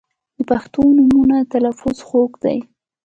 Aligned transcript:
•د 0.37 0.39
پښتو 0.49 0.81
نومونو 0.97 1.37
تلفظ 1.53 1.97
خوږ 2.07 2.31
دی. 2.43 2.57